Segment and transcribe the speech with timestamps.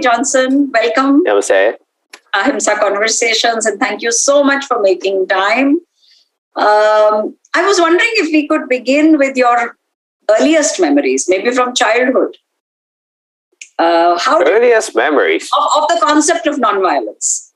[0.00, 0.70] Uh, Johnson.
[0.72, 1.24] Welcome.
[1.24, 1.74] Namaste.
[2.32, 5.80] Ahimsa Conversations, and thank you so much for making time.
[6.56, 9.76] Um, I was wondering if we could begin with your
[10.30, 12.36] earliest memories, maybe from childhood.
[13.78, 17.50] Uh, how earliest memories of, of the concept of nonviolence?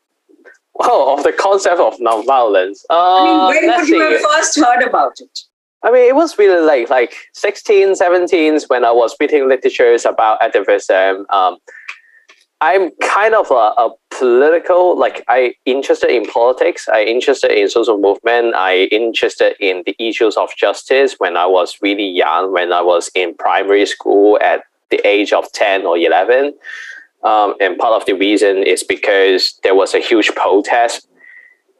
[0.81, 2.81] Oh, of the concept of nonviolence.
[2.91, 5.39] Uh, I mean, when would you have first heard about it?
[5.85, 10.43] I mean, it was really late, like 16, 17, when I was reading literatures about
[10.43, 11.27] activism.
[11.29, 11.59] Um,
[12.61, 16.89] I'm kind of a, a, political, like I interested in politics.
[16.89, 18.55] I interested in social movement.
[18.55, 23.11] I interested in the issues of justice when I was really young, when I was
[23.17, 26.55] in primary school at the age of 10 or 11.
[27.25, 31.09] Um, and part of the reason is because there was a huge protest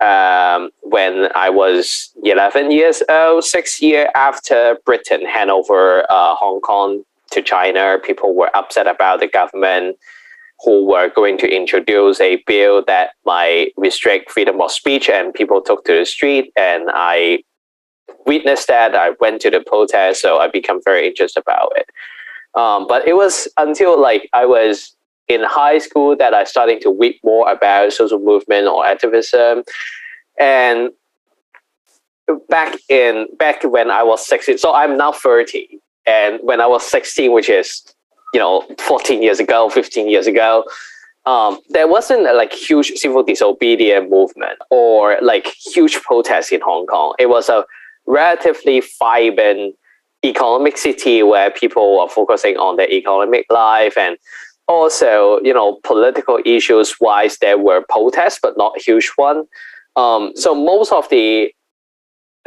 [0.01, 6.61] um, when I was 11 years old, six years after Britain handed over uh, Hong
[6.61, 7.99] Kong to China.
[8.03, 9.97] People were upset about the government
[10.61, 15.61] who were going to introduce a bill that might restrict freedom of speech, and people
[15.61, 16.53] took to the street.
[16.57, 17.43] And I
[18.27, 18.95] witnessed that.
[18.95, 21.87] I went to the protest, so I became very interested about it.
[22.55, 24.97] Um, but it was until like I was
[25.29, 29.65] in high school that I started to read more about social movement or activism,
[30.39, 30.91] and
[32.49, 34.59] back in back when I was sixteen.
[34.59, 37.94] So I'm now thirty, and when I was sixteen, which is
[38.35, 40.65] you know 14 years ago, 15 years ago.
[41.25, 46.85] Um, there wasn't a like huge civil disobedience movement or like huge protests in Hong
[46.85, 47.15] Kong.
[47.19, 47.65] It was a
[48.07, 49.75] relatively vibrant
[50.23, 54.19] economic city where people were focusing on their economic life and
[54.69, 59.45] also you know political issues wise there were protests but not huge one
[59.97, 61.53] um, so most of the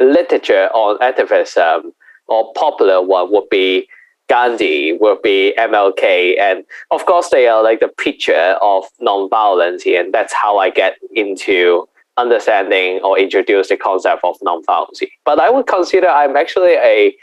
[0.00, 1.92] literature on activism
[2.26, 3.88] or popular one would be
[4.28, 10.12] Gandhi, would be MLK, and of course they are like the picture of nonviolence, and
[10.12, 15.02] that's how I get into understanding or introduce the concept of nonviolence.
[15.24, 17.16] But I would consider I'm actually a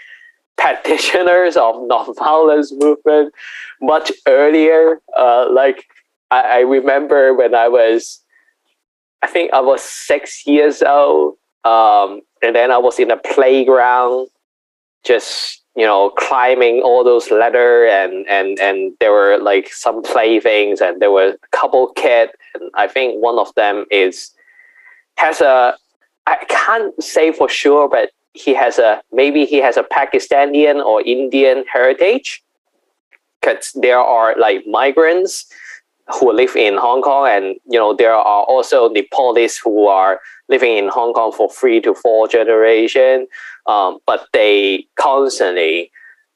[0.57, 3.33] practitioners of nonviolence movement
[3.81, 5.01] much earlier.
[5.15, 5.85] Uh, like
[6.31, 8.21] I, I remember when I was,
[9.21, 14.29] I think I was six years old, um, and then I was in a playground,
[15.03, 20.81] just you know climbing all those ladder and and and there were like some playthings
[20.81, 24.31] and there were a couple kids and I think one of them is
[25.17, 25.75] has a
[26.27, 31.01] I can't say for sure but he has a maybe he has a Pakistani or
[31.01, 32.43] Indian heritage.
[33.41, 35.45] Because there are like migrants
[36.13, 40.77] who live in Hong Kong and you know there are also Nepalese who are living
[40.77, 43.27] in Hong Kong for three to four generation
[43.65, 45.91] um, but they constantly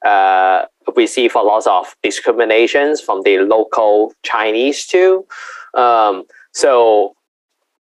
[0.06, 0.66] uh,
[0.96, 5.26] receive a lot of discriminations from the local Chinese too.
[5.74, 7.16] Um, so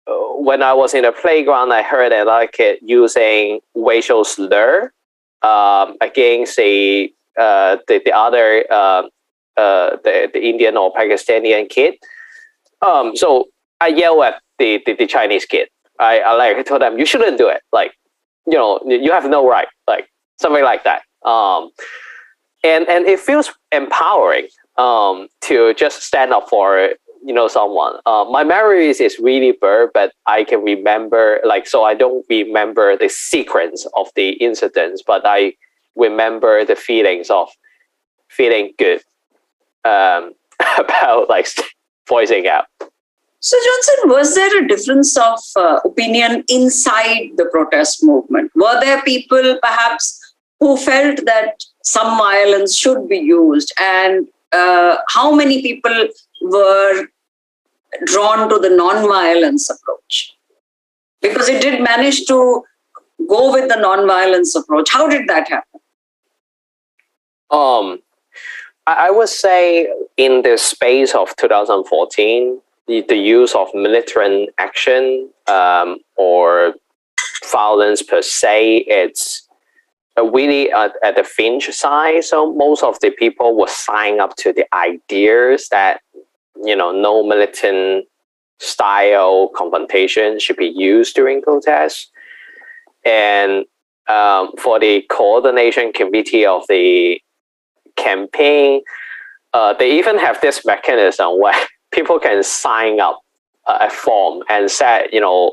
[0.07, 4.93] when I was in the playground, I heard another kid using racial slur
[5.43, 9.03] um, against the, uh, the the other uh,
[9.59, 11.95] uh, the, the Indian or Pakistani kid.
[12.81, 13.49] Um, so
[13.81, 15.69] I yell at the, the, the Chinese kid.
[16.01, 17.63] I, I like told them you shouldn't do it.
[17.73, 17.93] Like
[18.47, 19.69] you know you have no right.
[19.87, 20.09] Like
[20.41, 21.03] something like that.
[21.29, 21.71] Um,
[22.65, 26.91] and and it feels empowering um, to just stand up for
[27.25, 31.83] you know someone uh, my memories is really blurred but i can remember like so
[31.83, 35.53] i don't remember the sequence of the incidents but i
[35.97, 37.49] remember the feelings of
[38.29, 39.03] feeling good
[39.85, 40.35] um,
[40.79, 41.47] about like
[42.09, 42.67] voicing out.
[43.41, 48.51] So johnson was there a difference of uh, opinion inside the protest movement?
[48.55, 53.73] Were there people perhaps who felt that some violence should be used?
[53.81, 56.09] And uh, how many people
[56.43, 57.07] were
[58.07, 60.35] drawn to the non-violence approach?
[61.23, 62.65] Because it did manage to
[63.29, 64.91] go with the non-violence approach.
[64.91, 65.81] How did that happen?
[67.51, 68.01] Um
[68.95, 75.99] i would say in the space of 2014 the, the use of militant action um,
[76.17, 76.75] or
[77.51, 79.49] violence per se it's
[80.23, 82.25] really at, at the fringe side.
[82.25, 86.01] So most of the people will sign up to the ideas that
[86.65, 88.07] you know no militant
[88.59, 92.11] style confrontation should be used during protests.
[93.05, 93.65] And
[94.09, 97.21] um, for the coordination committee of the
[97.99, 98.83] campaign,
[99.53, 101.55] uh, they even have this mechanism where
[101.93, 103.21] people can sign up
[103.67, 105.53] a form and say, you know,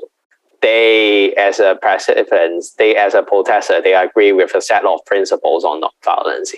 [0.61, 5.63] they as a participant, they as a protester, they agree with a set of principles
[5.63, 6.53] on non-violence.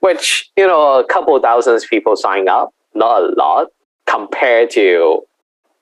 [0.00, 3.68] which you know a couple thousands people sign up, not a lot
[4.06, 5.22] compared to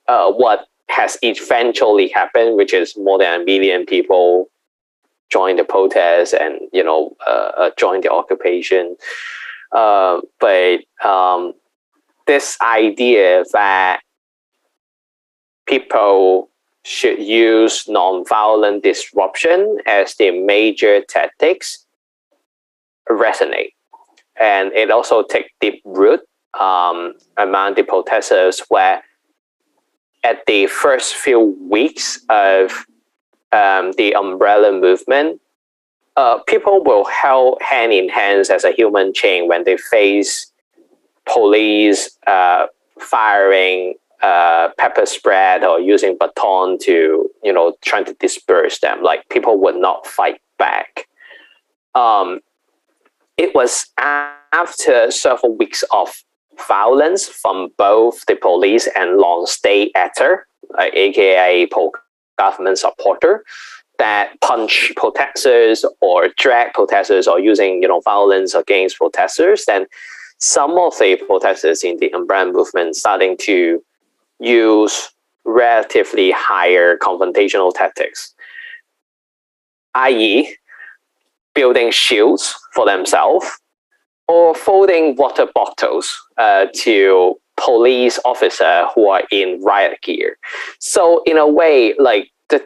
[0.07, 4.47] uh, what has eventually happened, which is more than a million people
[5.33, 8.95] join the protest and you know uh, uh, join the occupation.
[9.71, 11.53] Uh, but um,
[12.27, 13.99] this idea that
[15.65, 16.49] people
[16.85, 21.85] should use nonviolent disruption as the major tactics
[23.09, 23.73] resonate.
[24.39, 26.21] And it also take deep root
[26.59, 29.01] um, among the protesters where
[30.23, 31.39] at the first few
[31.69, 32.85] weeks of
[33.53, 35.39] um, the umbrella movement,
[36.15, 40.51] uh, people will hold hand in hands as a human chain when they face
[41.31, 42.65] police uh,
[42.99, 49.01] firing uh, pepper spread or using baton to you know trying to disperse them.
[49.03, 51.07] Like people would not fight back.
[51.95, 52.39] Um,
[53.37, 56.23] it was after several weeks of
[56.67, 60.47] violence from both the police and non-state actor,
[60.77, 61.65] uh, aka
[62.37, 63.43] government supporter,
[63.99, 69.85] that punch protesters or drag protesters or using you know violence against protesters, then
[70.39, 73.83] some of the protesters in the umbrella movement starting to
[74.39, 75.09] use
[75.45, 78.33] relatively higher confrontational tactics,
[79.95, 80.55] i.e.,
[81.53, 83.45] building shields for themselves
[84.27, 90.37] or folding water bottles uh, to police officer who are in riot gear.
[90.79, 92.61] So in a way, like the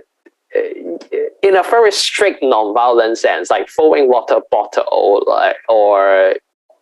[1.43, 6.35] in a very strict non-violent sense, like throwing water bottle like, or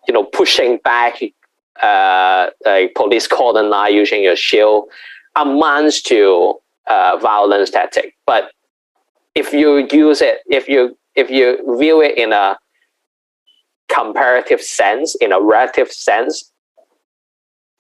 [0.08, 1.22] you know pushing back
[1.82, 4.86] uh, a police cordon line using your shield
[5.36, 6.56] amounts to
[6.88, 8.16] uh, violence tactic.
[8.26, 8.52] But
[9.34, 12.58] if you use it, if you if you view it in a
[13.90, 16.52] comparative sense, in a relative sense,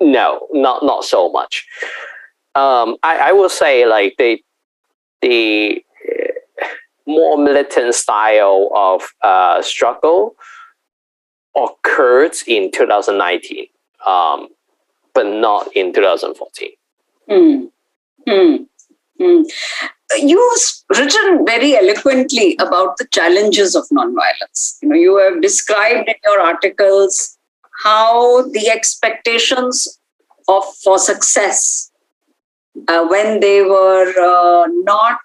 [0.01, 1.65] no, not not so much.
[2.55, 4.41] Um, I, I will say like the
[5.21, 6.65] the uh,
[7.05, 10.35] more militant style of uh, struggle
[11.55, 13.67] occurred in 2019,
[14.05, 14.49] um,
[15.13, 16.69] but not in 2014.
[17.29, 17.71] Mm.
[18.27, 18.65] Mm.
[19.19, 19.45] Mm.
[20.17, 24.77] You've written very eloquently about the challenges of nonviolence.
[24.81, 27.37] You know, you have described in your articles
[27.83, 29.99] how the expectations
[30.47, 31.91] of for success
[32.87, 35.19] uh, when they were uh, not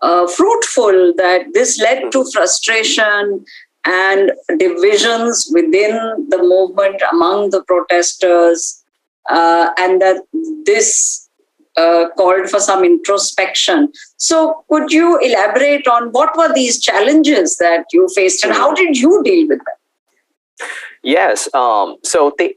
[0.00, 3.44] uh, fruitful, that this led to frustration
[3.84, 8.82] and divisions within the movement among the protesters,
[9.30, 10.22] uh, and that
[10.64, 11.28] this
[11.76, 13.90] uh, called for some introspection.
[14.16, 18.96] So, could you elaborate on what were these challenges that you faced and how did
[18.96, 20.68] you deal with them?
[21.02, 21.52] Yes.
[21.54, 22.54] Um, so, the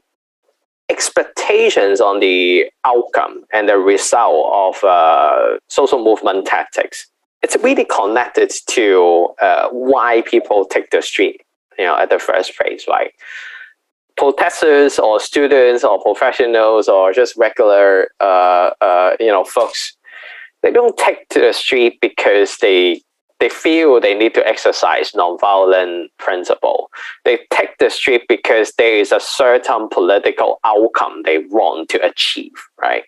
[0.88, 7.08] expectations on the outcome and the result of uh, social movement tactics
[7.42, 11.42] it's really connected to uh, why people take the street
[11.78, 13.12] you know at the first place right
[14.16, 19.96] protesters or students or professionals or just regular uh, uh, you know folks
[20.62, 23.00] they don't take to the street because they
[23.40, 26.90] they feel they need to exercise nonviolent principle.
[27.24, 32.52] They take the street because there is a certain political outcome they want to achieve,
[32.80, 33.04] right?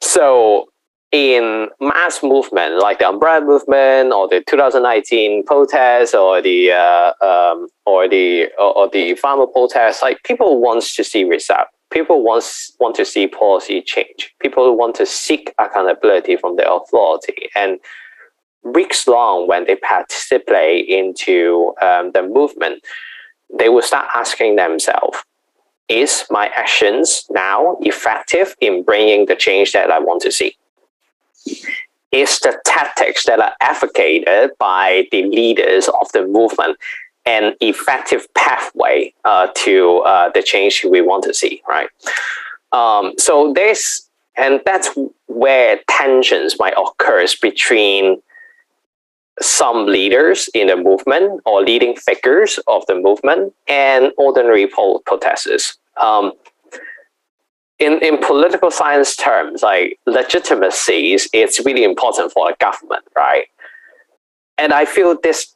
[0.00, 0.68] So
[1.10, 7.66] in mass movement like the umbrella movement or the 2019 protests or the uh, um,
[7.86, 12.44] or the or, or, the farmer protests like people want to see result people want
[12.78, 17.78] want to see policy change people want to seek accountability from the authority and
[18.62, 22.82] weeks long when they participate into um, the movement
[23.58, 25.18] they will start asking themselves
[25.88, 30.56] is my actions now effective in bringing the change that i want to see
[32.10, 36.76] is the tactics that are advocated by the leaders of the movement
[37.28, 41.90] an effective pathway uh, to uh, the change we want to see, right?
[42.72, 44.88] Um, so this, and that's
[45.26, 48.22] where tensions might occur between
[49.40, 55.76] some leaders in the movement or leading figures of the movement and ordinary protesters.
[56.00, 56.32] Um,
[57.78, 63.46] in, in political science terms, like legitimacy is it's really important for a government, right?
[64.56, 65.54] And I feel this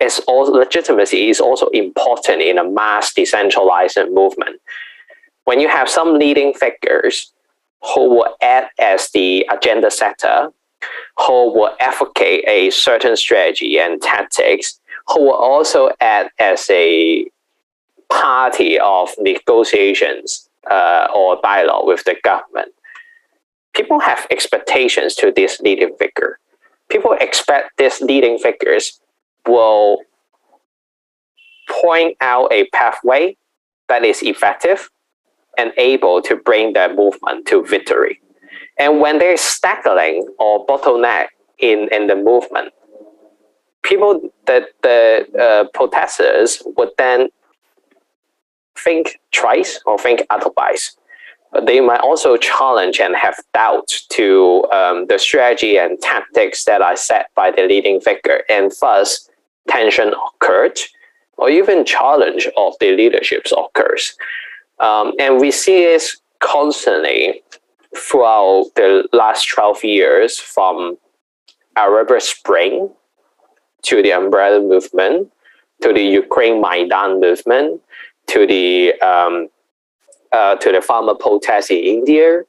[0.00, 4.60] is also legitimacy is also important in a mass decentralized movement.
[5.44, 7.32] When you have some leading figures
[7.94, 10.50] who will act as the agenda setter,
[11.18, 17.26] who will advocate a certain strategy and tactics, who will also act as a
[18.10, 22.72] party of negotiations uh, or dialogue with the government,
[23.74, 26.38] people have expectations to this leading figure.
[26.88, 29.00] People expect these leading figures
[29.46, 29.98] will
[31.82, 33.36] point out a pathway
[33.88, 34.90] that is effective
[35.56, 38.20] and able to bring their movement to victory.
[38.78, 41.28] And when there's staggering or bottleneck
[41.58, 42.72] in, in the movement,
[43.82, 47.28] people, the, the uh, protesters would then
[48.76, 50.96] think twice or think otherwise.
[51.52, 56.82] But they might also challenge and have doubts to um, the strategy and tactics that
[56.82, 59.30] are set by the leading figure, and thus
[59.68, 60.80] tension occurred,
[61.36, 64.16] or even challenge of the leaderships occurs.
[64.80, 67.42] Um, and we see this constantly
[67.96, 70.96] throughout the last 12 years from
[71.76, 72.90] Arab Spring
[73.82, 75.30] to the Umbrella Movement
[75.82, 77.80] to the Ukraine Maidan movement
[78.28, 79.48] to the um,
[80.32, 82.42] uh, to the farmer protests in India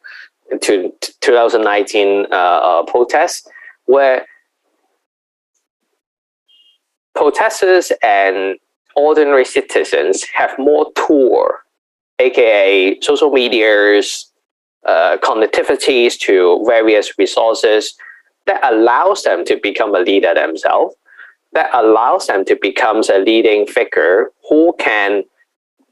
[0.61, 3.47] to 2019 uh, uh, protests
[3.85, 4.25] where
[7.13, 8.57] protesters and
[8.95, 11.63] ordinary citizens have more tour,
[12.19, 14.31] aka social medias,
[14.85, 17.95] uh, connectivities to various resources
[18.45, 20.95] that allows them to become a leader themselves,
[21.53, 25.23] that allows them to become a leading figure who can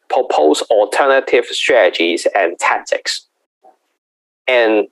[0.09, 3.27] propose alternative strategies and tactics
[4.47, 4.87] and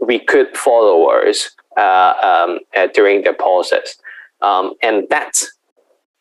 [0.00, 3.96] recruit followers uh, um, uh, during the process.
[4.42, 5.50] Um, and that's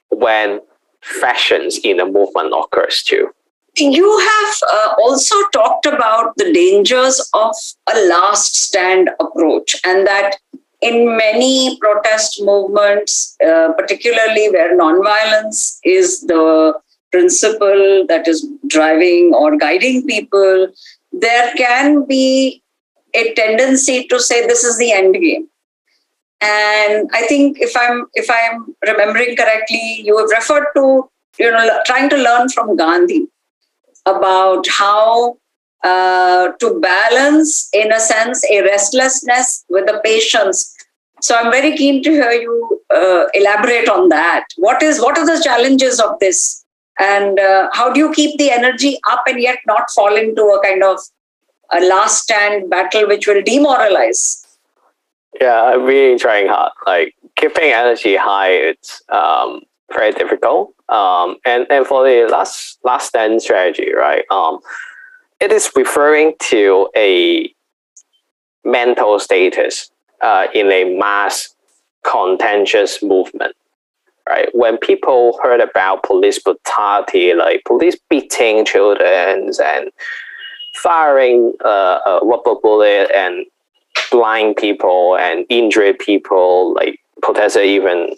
[0.10, 0.62] when
[1.02, 3.30] fashions in a movement occurs too.
[3.78, 7.56] You have uh, also talked about the dangers of
[7.94, 10.38] a last stand approach, and that
[10.82, 16.80] in many protest movements, uh, particularly where nonviolence is the
[17.12, 20.68] principle that is driving or guiding people,
[21.12, 22.62] there can be
[23.14, 25.48] a tendency to say this is the end game.
[26.42, 31.80] And I think if I'm if I'm remembering correctly, you have referred to you know
[31.86, 33.28] trying to learn from Gandhi
[34.06, 35.38] about how
[35.84, 40.76] uh, to balance, in a sense, a restlessness with a patience.
[41.22, 44.46] So I'm very keen to hear you uh, elaborate on that.
[44.58, 46.64] What is what are the challenges of this,
[47.00, 50.62] and uh, how do you keep the energy up and yet not fall into a
[50.64, 51.00] kind of
[51.72, 54.46] a last stand battle which will demoralize?
[55.40, 56.72] Yeah, I'm really trying hard.
[56.86, 59.62] Like keeping energy high, it's um,
[59.94, 60.74] very difficult.
[60.90, 64.24] Um, and and for the last last stand strategy, right?
[64.30, 64.60] Um,
[65.40, 67.54] it is referring to a
[68.64, 71.56] mental status uh, in a mass
[72.04, 73.56] contentious movement,
[74.30, 74.50] right?
[74.54, 79.92] When people heard about police brutality, like police beating children and
[80.76, 83.46] firing uh, a rubber bullet and
[84.12, 88.16] blind people and injured people, like protesters even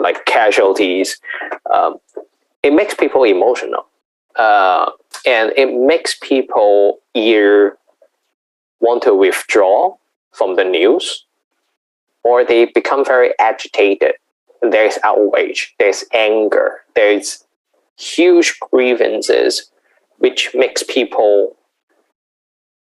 [0.00, 1.18] like casualties,
[1.72, 1.96] um,
[2.62, 3.86] it makes people emotional.
[4.36, 4.90] Uh,
[5.26, 7.78] and it makes people either
[8.80, 9.94] want to withdraw
[10.32, 11.24] from the news
[12.22, 14.12] or they become very agitated.
[14.60, 17.44] There's outrage, there's anger, there's
[17.96, 19.70] huge grievances,
[20.18, 21.56] which makes people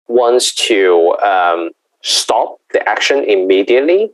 [0.08, 4.10] wants to um, stop the action immediately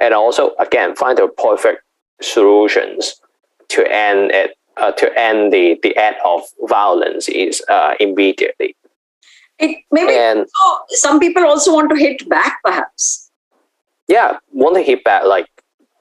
[0.00, 1.82] and also again find the perfect
[2.20, 3.20] solutions
[3.68, 8.76] to end it uh, to end the the act of violence is uh, immediately.
[9.58, 10.46] It maybe and,
[10.88, 13.30] some people also want to hit back, perhaps.
[14.08, 15.24] Yeah, want to hit back.
[15.24, 15.46] Like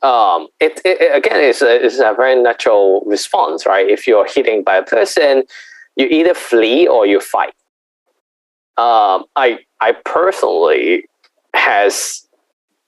[0.02, 3.88] um, it, it again is a, is a very natural response, right?
[3.88, 5.44] If you're hitting by a person,
[5.96, 7.54] you either flee or you fight.
[8.78, 11.04] Um, I I personally
[11.54, 12.26] has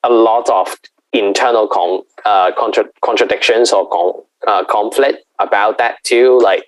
[0.03, 0.75] a lot of
[1.13, 6.39] internal con- uh, contra- contradictions or con- uh, conflict about that too.
[6.41, 6.63] Like,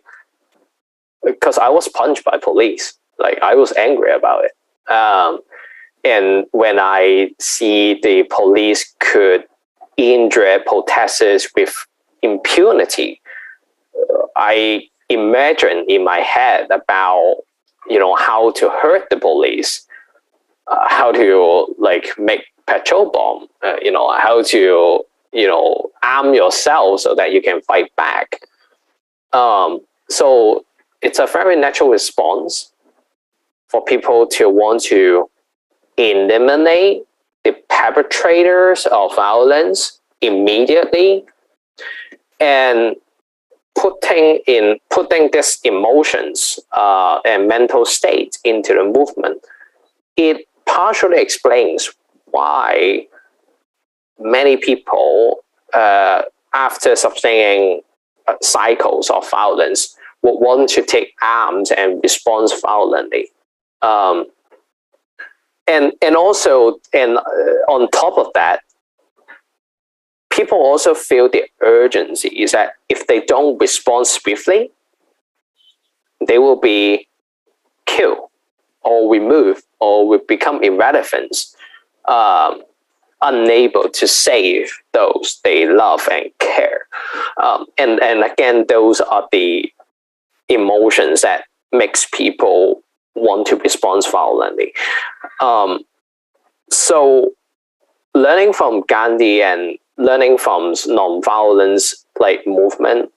[1.24, 4.92] because I was punched by police, like I was angry about it.
[4.94, 5.40] Um,
[6.04, 9.46] and when I see the police could
[9.96, 11.74] injure protesters with
[12.22, 13.22] impunity,
[14.36, 17.36] I imagine in my head about
[17.90, 19.86] you know how to hurt the police,
[20.68, 26.34] uh, how to like make petrol bomb, uh, you know, how to, you know, arm
[26.34, 28.40] yourself so that you can fight back.
[29.34, 30.66] Um, so
[31.02, 32.72] it's a very natural response
[33.68, 35.30] for people to want to
[35.98, 37.04] eliminate
[37.44, 41.26] the perpetrators of violence immediately.
[42.40, 42.96] And
[43.76, 49.44] putting in putting this emotions uh, and mental state into the movement,
[50.16, 51.90] it partially explains
[52.34, 53.08] why
[54.20, 56.24] many people, uh,
[56.54, 57.82] after sustaining
[58.28, 63.30] uh, cycles of violence, would want to take arms and respond violently.
[63.82, 64.26] Um,
[65.68, 67.22] and and also and uh,
[67.72, 68.62] on top of that,
[70.30, 74.72] people also feel the urgency is that if they don't respond swiftly,
[76.28, 77.08] they will be
[77.86, 78.30] killed
[78.82, 81.46] or removed or will become irrelevant,
[82.06, 82.62] um,
[83.22, 86.82] unable to save those they love and care.
[87.42, 89.72] Um, and, and again, those are the
[90.50, 92.84] emotions that makes people
[93.16, 94.74] want to respond violently.
[95.42, 95.86] Um,
[96.70, 97.34] so
[98.14, 103.12] learning from Gandhi and learning from non-violence like movement,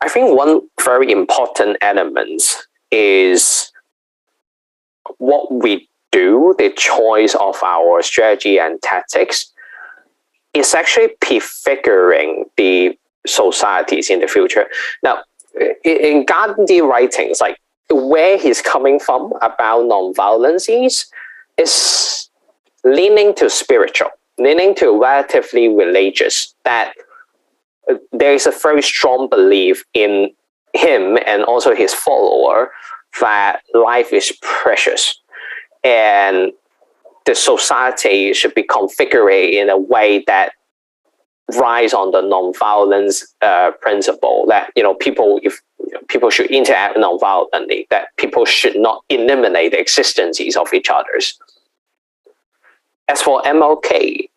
[0.00, 2.42] I think one very important element
[2.90, 3.72] is
[5.18, 9.52] what we do, the choice of our strategy and tactics,
[10.54, 12.96] is actually prefiguring the
[13.26, 14.66] societies in the future.
[15.02, 15.24] Now,
[15.84, 17.58] in Gandhi writings, like
[17.90, 21.06] where he's coming from about non-violence is,
[21.58, 22.28] is
[22.84, 26.92] leaning to spiritual, leaning to relatively religious, that
[28.12, 30.30] there is a very strong belief in
[30.72, 32.70] him and also his follower
[33.20, 35.20] that life is precious.
[35.82, 36.52] And
[37.26, 40.52] the society should be configured in a way that
[41.52, 46.50] rise on the non-violence uh, principle that you know people if you know, people should
[46.50, 51.38] interact non-violently that people should not eliminate the existences of each others.
[53.08, 54.28] As for mlk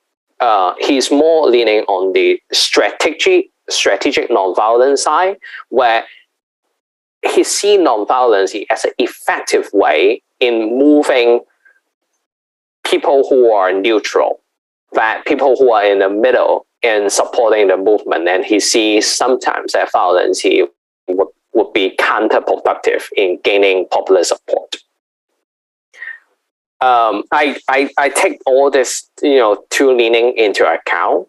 [0.42, 5.38] uh, he's more leaning on the strategic strategic non-violence side
[5.70, 6.04] where
[7.24, 11.42] he see non-violence as an effective way in moving
[12.86, 14.40] people who are neutral
[14.94, 18.28] that people who are in the middle in supporting the movement.
[18.28, 24.78] And he sees sometimes that violence would, would be counterproductive in gaining popular support.
[26.80, 31.28] Um, I, I, I take all this, you know, two leaning into account.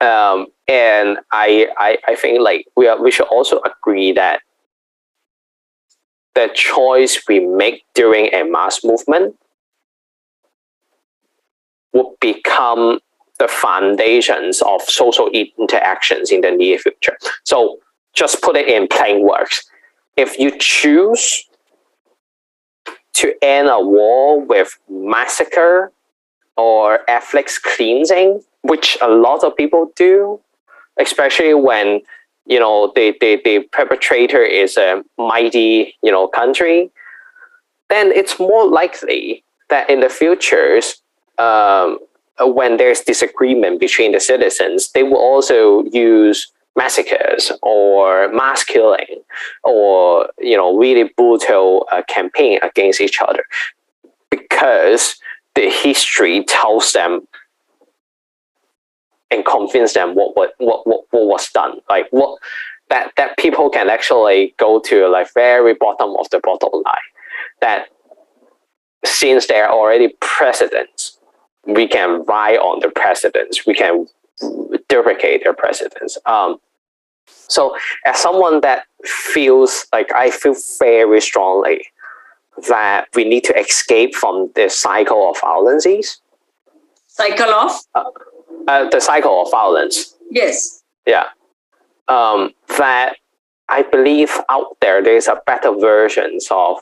[0.00, 4.42] Um, and I, I, I think like we, are, we should also agree that
[6.34, 9.36] the choice we make during a mass movement
[11.92, 13.00] would become
[13.38, 17.18] the foundations of social interactions in the near future.
[17.44, 17.78] So
[18.14, 19.64] just put it in plain words.
[20.16, 21.44] If you choose
[23.14, 25.92] to end a war with massacre
[26.56, 30.40] or ethnic cleansing, which a lot of people do,
[31.00, 32.00] especially when
[32.46, 36.90] you know the, the, the perpetrator is a mighty you know country,
[37.88, 41.02] then it's more likely that in the futures
[41.38, 41.98] um,
[42.40, 49.22] when there's disagreement between the citizens, they will also use massacres or mass killing
[49.62, 53.44] or you know really brutal uh, campaign against each other
[54.30, 55.16] because
[55.54, 57.26] the history tells them
[59.32, 62.38] and convince them what what what what, what was done like what
[62.90, 67.10] that that people can actually go to like very bottom of the bottom line
[67.60, 67.88] that
[69.04, 71.18] since there are already precedents
[71.66, 73.66] we can ride on the precedents.
[73.66, 74.06] We can
[74.88, 76.18] duplicate their precedents.
[76.26, 76.58] Um,
[77.26, 81.86] so as someone that feels like I feel very strongly
[82.68, 86.20] that we need to escape from this cycle of violences.
[87.06, 87.72] Cycle of?
[87.94, 88.04] Uh,
[88.68, 90.14] uh, the cycle of violence.
[90.30, 90.82] Yes.
[91.06, 91.26] Yeah.
[92.08, 93.16] Um, that
[93.68, 96.78] I believe out there, there's a better versions of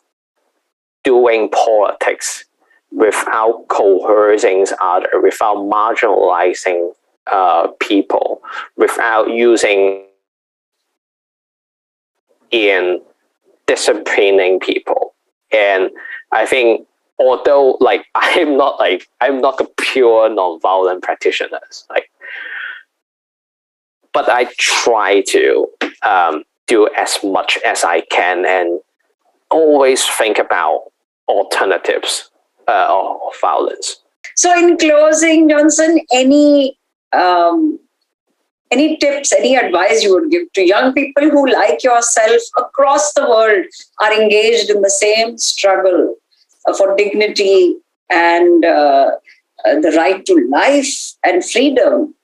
[1.04, 2.44] doing politics
[2.90, 6.92] without coercing others, without marginalizing
[7.30, 8.42] uh, people,
[8.76, 10.04] without using
[12.50, 13.00] in
[13.66, 15.14] disciplining people.
[15.52, 15.90] And
[16.32, 16.86] I think
[17.20, 22.10] although like I'm not like I'm not a pure nonviolent practitioner, like
[24.12, 25.68] but I try to
[26.02, 28.80] um, do as much as I can and
[29.50, 30.90] always think about
[31.28, 32.30] alternatives
[32.66, 34.00] uh, of violence.
[34.36, 36.78] So, in closing, Johnson, any
[37.12, 37.78] um,
[38.70, 43.28] any tips, any advice you would give to young people who, like yourself, across the
[43.28, 43.66] world,
[44.00, 46.09] are engaged in the same struggle
[46.76, 47.76] for dignity
[48.10, 49.10] and uh,
[49.64, 52.14] uh, the right to life and freedom?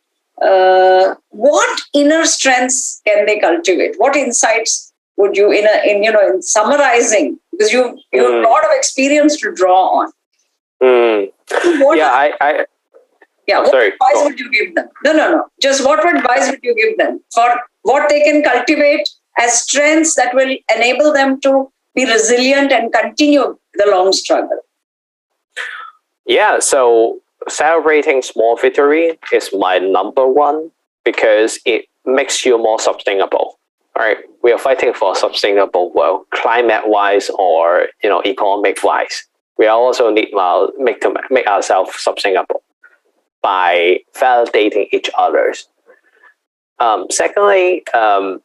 [0.42, 3.94] uh, what inner strengths can they cultivate?
[3.96, 8.32] What insights would you, in a, in you know, in summarizing, because you you have
[8.32, 8.44] a Mm.
[8.44, 10.12] lot of experience to draw on.
[10.82, 11.32] Mm.
[11.82, 12.66] What, Yeah, I, I
[13.46, 14.88] yeah, oh, what sorry, advice would you give them?
[15.04, 15.46] No, no, no.
[15.60, 17.48] Just what advice would you give them for
[17.82, 23.56] what they can cultivate as strengths that will enable them to be resilient and continue
[23.76, 24.60] the long struggle?
[26.26, 30.70] Yeah, so celebrating small victory is my number one
[31.04, 33.58] because it makes you more sustainable.
[33.96, 34.18] Right?
[34.42, 39.24] We are fighting for a sustainable world, climate wise or you know, economic wise.
[39.56, 42.62] We also need to make to make ourselves sustainable
[43.42, 45.68] by validating each other's.
[46.78, 48.42] Um, secondly, um,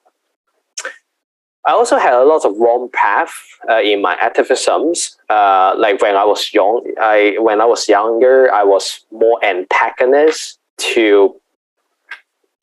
[1.65, 3.33] I also had a lot of wrong path
[3.69, 5.15] uh, in my activisms.
[5.29, 10.57] Uh, like when I was young, I when I was younger, I was more antagonist
[10.93, 11.35] to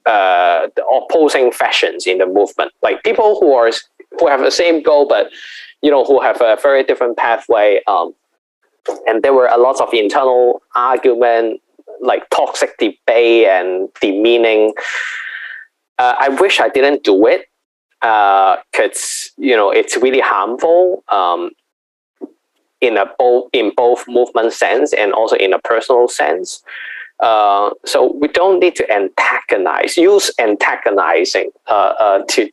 [0.04, 2.72] uh, the opposing factions in the movement.
[2.82, 3.70] Like people who are
[4.18, 5.28] who have the same goal, but
[5.80, 7.80] you know who have a very different pathway.
[7.86, 8.14] Um,
[9.06, 11.60] and there were a lot of internal argument,
[12.00, 14.72] like toxic debate and demeaning.
[15.98, 17.46] Uh, I wish I didn't do it
[18.00, 21.50] because you know it's really harmful um,
[22.80, 26.62] in a both in both movement sense and also in a personal sense.
[27.20, 32.48] Uh, so we don't need to antagonize, use antagonizing uh, uh, to,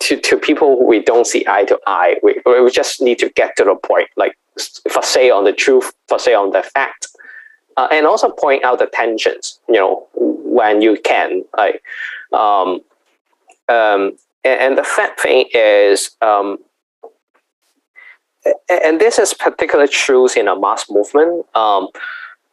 [0.00, 2.16] to, to people we don't see eye to eye.
[2.22, 4.36] We, we just need to get to the point, like
[4.90, 7.06] for say on the truth, for say on the fact,
[7.78, 9.58] uh, and also point out the tensions.
[9.68, 11.82] You know when you can, like.
[12.32, 12.80] Um,
[13.68, 16.58] um, and, the fact thing is, um,
[18.68, 21.46] and this is particularly true in a mass movement.
[21.54, 21.88] Um,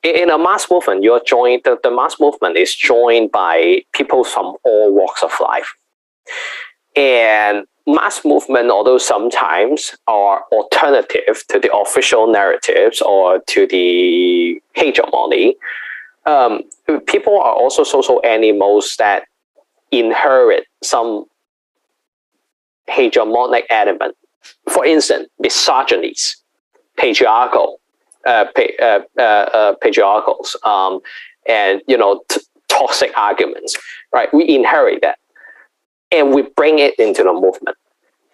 [0.04, 1.64] in in a mass movement, you're joined.
[1.66, 5.74] The, the mass movement is joined by people from all walks of life,
[6.96, 15.56] and mass movement, although sometimes are alternative to the official narratives or to the hegemony,
[16.26, 16.62] um,
[17.08, 19.24] people are also social animals that
[19.92, 21.26] inherit some
[22.90, 24.16] hegemonic element.
[24.70, 26.36] For instance, misogynies,
[26.98, 27.80] patriarchal,
[28.26, 31.00] uh, pa- uh, uh, uh, patriarchals, um,
[31.48, 33.78] and you know, t- toxic arguments.
[34.14, 34.34] Right?
[34.34, 35.20] We inherit that,
[36.12, 37.78] and we bring it into the movement.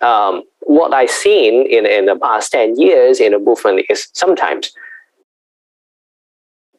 [0.01, 4.71] Um, what I've seen in in the past ten years in the movement is sometimes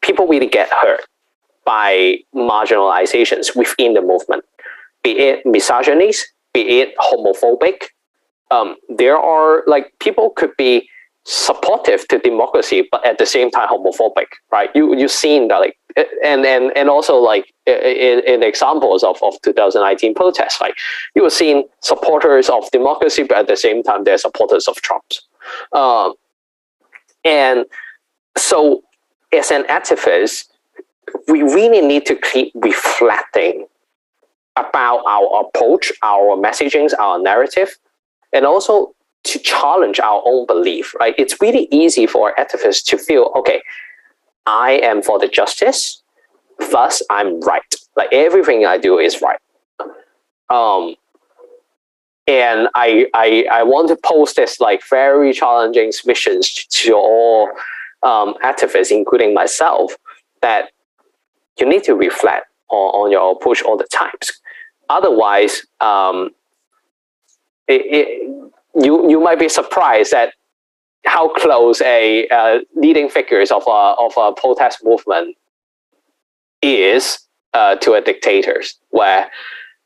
[0.03, 1.01] people really get hurt
[1.65, 4.45] by marginalizations within the movement,
[5.03, 6.23] be it misogynies,
[6.57, 7.79] be it homophobic.
[8.51, 10.89] Um, there are like people could be
[11.25, 14.71] supportive to democracy, but at the same time homophobic, right?
[14.75, 15.77] You you've seen that like
[16.25, 20.77] and and and also like in, in examples of, of 2019 protests, like
[21.15, 25.05] you were seeing supporters of democracy, but at the same time they're supporters of Trump.
[25.73, 26.15] Um,
[27.25, 27.67] and
[28.39, 28.83] so
[29.33, 30.47] as an activist,
[31.29, 33.67] we really need to keep reflecting
[34.57, 37.77] about our approach, our messagings, our narrative,
[38.33, 41.15] and also to challenge our own belief, right?
[41.19, 43.61] It's really easy for activists to feel, okay,
[44.47, 46.03] I am for the justice,
[46.71, 47.75] thus I'm right.
[47.97, 49.41] Like everything I do is right.
[50.49, 50.95] Um,
[52.29, 57.51] and I, I, I want to post this like very challenging missions to all
[58.03, 59.97] um, activists, including myself,
[60.43, 60.71] that
[61.59, 64.33] you need to reflect on, on your approach all the times.
[64.89, 66.31] Otherwise, um,
[67.69, 70.33] it, it, you you might be surprised at
[71.07, 75.37] how close a uh, leading figures of a of a protest movement
[76.63, 77.19] is
[77.55, 79.31] uh, to a dictators, where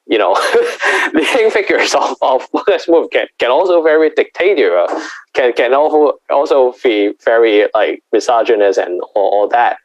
[0.07, 0.37] you know
[1.15, 4.87] leading figures of, of protest movement can, can also very dictatorial,
[5.35, 9.79] can can also also be very like misogynist and all, all that.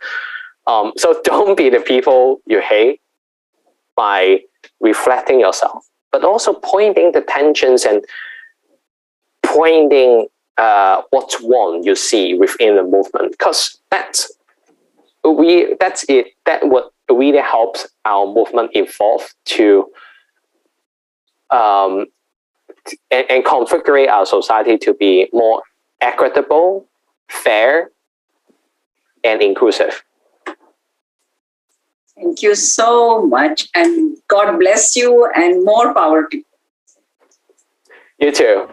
[0.68, 3.00] Um, so don't be the people you hate
[3.96, 4.42] by
[4.82, 8.04] reflecting yourself, but also pointing the tensions and
[9.44, 10.28] pointing
[10.58, 14.32] uh, what's wrong you see within the movement, because that's
[15.24, 16.28] we that's it.
[16.46, 19.92] That what really helps our movement evolve to
[21.52, 22.06] um,
[23.12, 25.62] and, and configure our society to be more
[26.02, 26.88] equitable,
[27.30, 27.92] fair,
[29.24, 30.04] and inclusive.
[32.16, 36.44] Thank you so much, and God bless you, and more power to you.
[38.20, 38.68] You too.